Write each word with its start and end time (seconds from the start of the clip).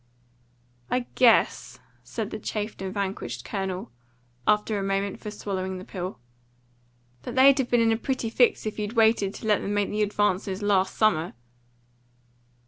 "I 0.89 1.05
guess," 1.13 1.77
said 2.01 2.31
the 2.31 2.39
chafed 2.39 2.81
and 2.81 2.91
vanquished 2.91 3.45
Colonel, 3.45 3.91
after 4.47 4.79
a 4.79 4.83
moment 4.83 5.19
for 5.19 5.29
swallowing 5.29 5.77
the 5.77 5.85
pill, 5.85 6.17
"that 7.21 7.35
they'd 7.35 7.59
have 7.59 7.69
been 7.69 7.81
in 7.81 7.91
a 7.91 7.97
pretty 7.97 8.31
fix 8.31 8.65
if 8.65 8.79
you'd 8.79 8.93
waited 8.93 9.31
to 9.35 9.45
let 9.45 9.61
them 9.61 9.75
make 9.75 9.91
the 9.91 10.01
advances 10.01 10.63
last 10.63 10.95
summer." 10.97 11.33